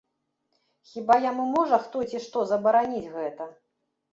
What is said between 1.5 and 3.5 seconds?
можа хто ці што забараніць гэта?